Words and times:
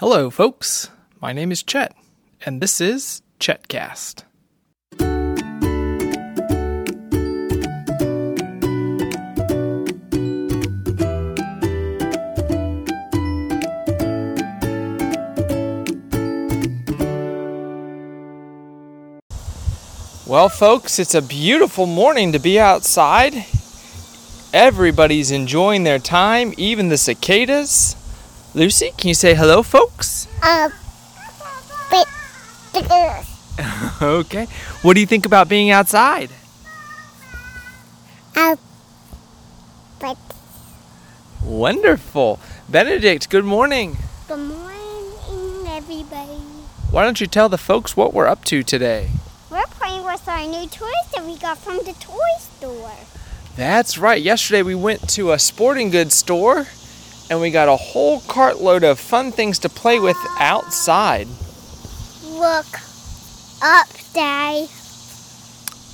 Hello, 0.00 0.30
folks. 0.30 0.90
My 1.20 1.32
name 1.32 1.50
is 1.50 1.64
Chet, 1.64 1.92
and 2.46 2.60
this 2.60 2.80
is 2.80 3.20
Chetcast. 3.40 4.22
Well, 20.28 20.48
folks, 20.48 21.00
it's 21.00 21.16
a 21.16 21.20
beautiful 21.20 21.86
morning 21.86 22.30
to 22.30 22.38
be 22.38 22.60
outside. 22.60 23.46
Everybody's 24.54 25.32
enjoying 25.32 25.82
their 25.82 25.98
time, 25.98 26.54
even 26.56 26.88
the 26.88 26.96
cicadas. 26.96 27.96
Lucy, 28.54 28.92
can 28.96 29.08
you 29.08 29.14
say 29.14 29.34
hello, 29.34 29.62
folks? 29.62 30.26
Uh, 30.42 30.70
but, 31.90 32.06
uh, 32.90 33.22
Okay. 34.00 34.46
What 34.82 34.94
do 34.94 35.00
you 35.00 35.06
think 35.06 35.26
about 35.26 35.48
being 35.48 35.70
outside? 35.70 36.30
uh, 38.36 38.56
but, 39.98 40.16
Wonderful. 41.42 42.38
Benedict, 42.68 43.28
good 43.30 43.44
morning. 43.44 43.96
good 44.28 44.38
morning, 44.38 45.66
everybody. 45.66 46.40
Why 46.90 47.04
don't 47.04 47.20
you 47.20 47.26
tell 47.26 47.48
the 47.48 47.58
folks 47.58 47.96
what 47.96 48.14
we're 48.14 48.26
up 48.26 48.44
to 48.46 48.62
today? 48.62 49.10
We're 49.50 49.62
playing 49.70 50.04
with 50.04 50.26
our 50.28 50.46
new 50.46 50.66
toys 50.68 50.92
that 51.14 51.24
we 51.24 51.36
got 51.36 51.58
from 51.58 51.78
the 51.78 51.94
toy 52.00 52.18
store. 52.40 52.92
That's 53.56 53.98
right. 53.98 54.22
Yesterday 54.22 54.62
we 54.62 54.74
went 54.74 55.08
to 55.10 55.32
a 55.32 55.38
sporting 55.38 55.90
goods 55.90 56.14
store 56.14 56.66
and 57.30 57.40
we 57.40 57.50
got 57.50 57.68
a 57.68 57.76
whole 57.76 58.20
cartload 58.20 58.82
of 58.82 58.98
fun 58.98 59.32
things 59.32 59.58
to 59.60 59.68
play 59.68 59.98
with 59.98 60.16
outside. 60.38 61.26
Look 62.24 62.66
up, 63.62 63.88
Daddy. 64.12 64.68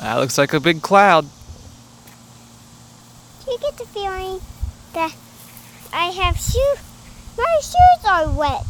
That 0.00 0.14
looks 0.16 0.38
like 0.38 0.52
a 0.52 0.60
big 0.60 0.82
cloud. 0.82 1.26
Do 3.44 3.52
you 3.52 3.58
get 3.58 3.76
the 3.78 3.86
feeling 3.86 4.40
that 4.92 5.14
I 5.92 6.06
have 6.10 6.36
shoes? 6.36 6.78
My 7.36 7.58
shoes 7.60 8.04
are 8.08 8.30
wet. 8.30 8.64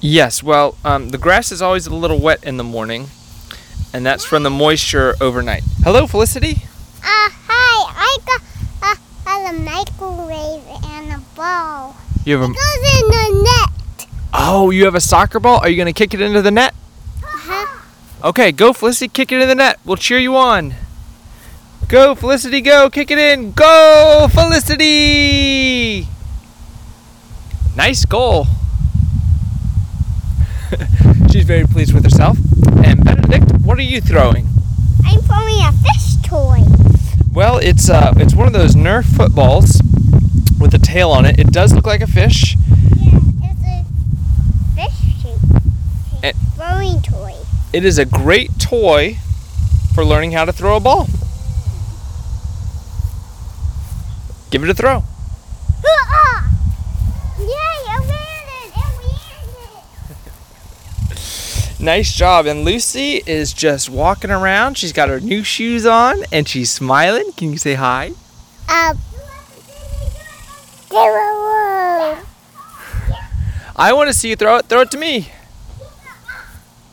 Yes, 0.00 0.42
well, 0.42 0.76
um, 0.84 1.10
the 1.10 1.18
grass 1.18 1.50
is 1.50 1.60
always 1.60 1.86
a 1.86 1.94
little 1.94 2.20
wet 2.20 2.42
in 2.44 2.56
the 2.56 2.64
morning, 2.64 3.08
and 3.92 4.06
that's 4.06 4.24
from 4.24 4.44
the 4.44 4.50
moisture 4.50 5.14
overnight. 5.20 5.62
Hello, 5.82 6.06
Felicity. 6.06 6.62
Uh, 7.02 7.30
hi. 7.30 7.92
I 7.96 8.18
got 8.26 8.42
uh, 8.82 9.50
a 9.50 9.52
microwave 9.52 10.47
ball. 11.38 11.96
You 12.24 12.38
have 12.38 12.50
It 12.50 12.54
goes 12.54 13.00
in 13.00 13.08
the 13.08 13.42
net. 13.44 14.06
oh, 14.34 14.70
you 14.70 14.84
have 14.84 14.94
a 14.94 15.00
soccer 15.00 15.40
ball. 15.40 15.58
Are 15.60 15.68
you 15.68 15.76
gonna 15.78 15.92
kick 15.94 16.12
it 16.12 16.20
into 16.20 16.42
the 16.42 16.50
net? 16.50 16.74
Uh-huh. 17.22 17.82
Okay, 18.28 18.52
go, 18.52 18.72
Felicity. 18.72 19.08
Kick 19.08 19.32
it 19.32 19.40
in 19.40 19.48
the 19.48 19.54
net. 19.54 19.78
We'll 19.84 19.96
cheer 19.96 20.18
you 20.18 20.36
on. 20.36 20.74
Go, 21.88 22.14
Felicity. 22.14 22.60
Go. 22.60 22.90
Kick 22.90 23.10
it 23.10 23.18
in. 23.18 23.52
Go, 23.52 24.28
Felicity. 24.30 26.06
Nice 27.76 28.04
goal. 28.04 28.46
She's 31.30 31.44
very 31.44 31.64
pleased 31.66 31.94
with 31.94 32.02
herself. 32.04 32.36
And 32.84 33.02
Benedict, 33.04 33.52
what 33.62 33.78
are 33.78 33.82
you 33.82 34.00
throwing? 34.00 34.48
I'm 35.06 35.20
throwing 35.20 35.60
a 35.62 35.72
fish 35.72 36.16
toy. 36.28 36.60
Well, 37.32 37.58
it's 37.58 37.88
uh, 37.88 38.12
it's 38.16 38.34
one 38.34 38.48
of 38.48 38.52
those 38.52 38.74
Nerf 38.74 39.04
footballs 39.16 39.80
with 40.70 40.82
a 40.82 40.84
tail 40.84 41.10
on 41.10 41.24
it. 41.24 41.38
It 41.38 41.46
does 41.50 41.72
look 41.72 41.86
like 41.86 42.02
a 42.02 42.06
fish. 42.06 42.54
Yeah, 43.00 43.20
it's 43.42 43.62
a 43.64 43.84
fish 44.76 45.22
shape. 45.22 45.40
Eh. 46.22 46.32
Throwing 46.56 47.00
toy. 47.00 47.34
It 47.72 47.86
is 47.86 47.96
a 47.96 48.04
great 48.04 48.58
toy 48.58 49.16
for 49.94 50.04
learning 50.04 50.32
how 50.32 50.44
to 50.44 50.52
throw 50.52 50.76
a 50.76 50.80
ball. 50.80 51.06
Give 54.50 54.62
it 54.62 54.68
a 54.68 54.74
throw. 54.74 54.96
Yay, 57.38 57.46
I 57.48 57.98
landed! 57.98 58.72
I 58.76 58.78
landed! 61.08 61.80
Nice 61.80 62.12
job. 62.12 62.44
And 62.44 62.64
Lucy 62.64 63.22
is 63.24 63.54
just 63.54 63.88
walking 63.88 64.30
around. 64.30 64.76
She's 64.76 64.92
got 64.92 65.08
her 65.08 65.20
new 65.20 65.42
shoes 65.44 65.86
on 65.86 66.24
and 66.30 66.46
she's 66.46 66.70
smiling. 66.70 67.32
Can 67.38 67.52
you 67.52 67.58
say 67.58 67.74
hi? 67.74 68.10
Uh. 68.68 68.94
I 73.76 73.92
want 73.92 74.08
to 74.08 74.14
see 74.14 74.30
you 74.30 74.36
throw 74.36 74.56
it. 74.56 74.66
Throw 74.66 74.80
it 74.80 74.90
to 74.92 74.98
me. 74.98 75.30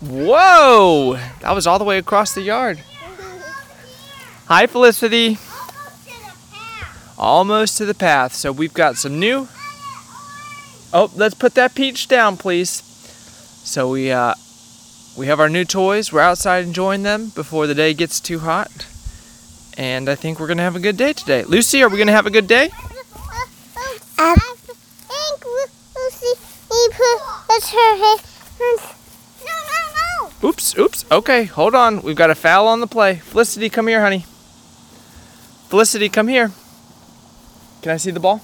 Whoa! 0.00 1.18
That 1.40 1.52
was 1.54 1.66
all 1.66 1.78
the 1.78 1.84
way 1.84 1.98
across 1.98 2.34
the 2.34 2.42
yard. 2.42 2.82
Hi, 4.46 4.66
Felicity. 4.66 5.38
Almost 7.16 7.78
to 7.78 7.84
the 7.86 7.94
path. 7.94 8.34
So 8.34 8.52
we've 8.52 8.74
got 8.74 8.96
some 8.96 9.18
new. 9.18 9.48
Oh, 10.92 11.10
let's 11.14 11.34
put 11.34 11.54
that 11.54 11.74
peach 11.74 12.06
down, 12.08 12.36
please. 12.36 12.82
So 13.64 13.90
we 13.90 14.10
uh, 14.10 14.34
we 15.16 15.26
have 15.26 15.40
our 15.40 15.48
new 15.48 15.64
toys. 15.64 16.12
We're 16.12 16.20
outside 16.20 16.64
enjoying 16.64 17.02
them 17.02 17.28
before 17.28 17.66
the 17.66 17.74
day 17.74 17.94
gets 17.94 18.20
too 18.20 18.40
hot. 18.40 18.86
And 19.78 20.08
I 20.08 20.14
think 20.14 20.38
we're 20.38 20.46
gonna 20.48 20.62
have 20.62 20.76
a 20.76 20.80
good 20.80 20.96
day 20.96 21.12
today. 21.12 21.44
Lucy, 21.44 21.82
are 21.82 21.88
we 21.88 21.96
gonna 21.96 22.12
have 22.12 22.26
a 22.26 22.30
good 22.30 22.46
day? 22.46 22.70
I 24.26 24.34
think 24.56 25.44
Lucy 25.94 26.32
he 26.70 26.88
puts 26.88 27.70
her 27.70 27.96
head. 27.96 28.20
No, 28.58 28.76
no, 29.44 30.30
no! 30.40 30.48
Oops, 30.48 30.78
oops. 30.78 31.04
Okay, 31.10 31.44
hold 31.44 31.74
on. 31.74 32.00
We've 32.00 32.16
got 32.16 32.30
a 32.30 32.34
foul 32.34 32.66
on 32.66 32.80
the 32.80 32.86
play. 32.86 33.16
Felicity, 33.16 33.68
come 33.68 33.86
here, 33.86 34.00
honey. 34.00 34.24
Felicity, 35.68 36.08
come 36.08 36.28
here. 36.28 36.52
Can 37.82 37.92
I 37.92 37.98
see 37.98 38.10
the 38.10 38.20
ball? 38.20 38.40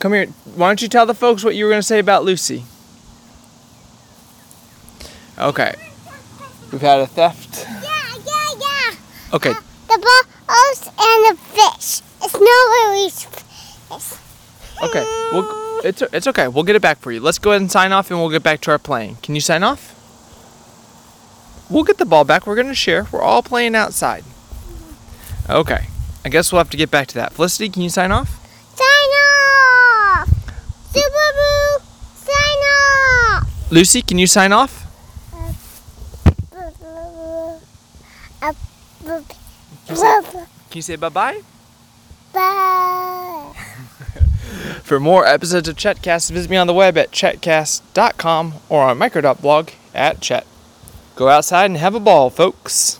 Come 0.00 0.12
here. 0.12 0.26
Why 0.56 0.68
don't 0.68 0.82
you 0.82 0.88
tell 0.88 1.06
the 1.06 1.14
folks 1.14 1.44
what 1.44 1.54
you 1.54 1.64
were 1.64 1.70
going 1.70 1.80
to 1.80 1.86
say 1.86 2.00
about 2.00 2.24
Lucy? 2.24 2.64
Okay. 5.38 5.74
We've 6.72 6.80
had 6.80 7.00
a 7.00 7.06
theft. 7.06 7.64
Yeah, 7.64 8.14
yeah, 8.26 8.48
yeah. 8.58 9.34
Okay. 9.34 9.50
Uh, 9.50 9.60
the 9.86 9.98
balls 10.48 10.90
and 10.98 11.24
the 11.26 11.40
fish. 11.42 12.02
It's 12.22 12.34
not 12.34 12.40
really 12.40 13.10
fish. 13.10 14.18
Okay. 14.82 15.04
We'll, 15.32 15.80
it's 15.84 16.02
it's 16.02 16.26
okay. 16.26 16.48
We'll 16.48 16.64
get 16.64 16.76
it 16.76 16.82
back 16.82 16.98
for 16.98 17.12
you. 17.12 17.20
Let's 17.20 17.38
go 17.38 17.50
ahead 17.50 17.60
and 17.60 17.70
sign 17.70 17.92
off 17.92 18.10
and 18.10 18.20
we'll 18.20 18.30
get 18.30 18.42
back 18.42 18.60
to 18.62 18.70
our 18.70 18.78
playing. 18.78 19.16
Can 19.22 19.34
you 19.34 19.40
sign 19.40 19.62
off? 19.62 19.94
We'll 21.70 21.84
get 21.84 21.98
the 21.98 22.06
ball 22.06 22.24
back. 22.24 22.46
We're 22.46 22.54
going 22.54 22.68
to 22.68 22.74
share. 22.74 23.06
We're 23.12 23.20
all 23.20 23.42
playing 23.42 23.74
outside. 23.74 24.24
Okay. 25.48 25.86
I 26.24 26.28
guess 26.30 26.52
we'll 26.52 26.58
have 26.58 26.70
to 26.70 26.76
get 26.76 26.90
back 26.90 27.08
to 27.08 27.14
that. 27.14 27.32
Felicity, 27.32 27.68
can 27.68 27.82
you 27.82 27.90
sign 27.90 28.10
off? 28.10 28.28
Sign 28.74 28.86
off! 28.86 30.28
Super 30.92 31.28
Boo, 31.34 31.84
sign 32.14 32.34
off! 32.34 33.72
Lucy, 33.72 34.02
can 34.02 34.18
you 34.18 34.26
sign 34.26 34.52
off? 34.52 34.84
Can 40.70 40.76
you 40.76 40.82
say 40.82 40.96
bye 40.96 41.08
bye? 41.08 41.34
Bye. 41.34 41.42
For 44.88 44.98
more 44.98 45.26
episodes 45.26 45.68
of 45.68 45.76
Chetcast, 45.76 46.30
visit 46.30 46.50
me 46.50 46.56
on 46.56 46.66
the 46.66 46.72
web 46.72 46.96
at 46.96 47.10
chetcast.com 47.10 48.54
or 48.70 48.84
on 48.84 48.96
micro.blog 48.96 49.68
at 49.92 50.22
chet. 50.22 50.46
Go 51.14 51.28
outside 51.28 51.66
and 51.66 51.76
have 51.76 51.94
a 51.94 52.00
ball, 52.00 52.30
folks. 52.30 52.98